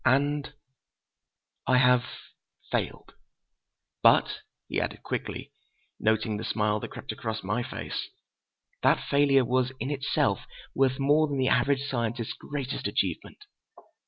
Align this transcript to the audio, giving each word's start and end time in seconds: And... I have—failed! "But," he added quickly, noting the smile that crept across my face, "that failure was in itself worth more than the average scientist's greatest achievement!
And... 0.03 0.53
I 1.67 1.77
have—failed! 1.77 3.13
"But," 4.01 4.39
he 4.67 4.81
added 4.81 5.03
quickly, 5.03 5.51
noting 5.99 6.37
the 6.37 6.43
smile 6.43 6.79
that 6.79 6.87
crept 6.89 7.11
across 7.11 7.43
my 7.43 7.61
face, 7.61 8.09
"that 8.81 8.99
failure 9.07 9.45
was 9.45 9.71
in 9.79 9.91
itself 9.91 10.39
worth 10.73 10.97
more 10.97 11.27
than 11.27 11.37
the 11.37 11.49
average 11.49 11.83
scientist's 11.83 12.33
greatest 12.33 12.87
achievement! 12.87 13.45